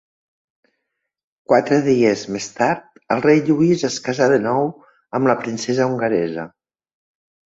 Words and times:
Quatre 1.51 1.77
dies 1.87 2.23
més 2.37 2.47
tard 2.61 2.87
el 3.15 3.21
rei 3.27 3.43
Lluís 3.49 3.83
es 3.91 3.97
casà 4.07 4.29
de 4.33 4.41
nou 4.47 4.65
amb 5.19 5.31
la 5.33 5.39
princesa 5.45 5.89
hongaresa. 5.91 6.49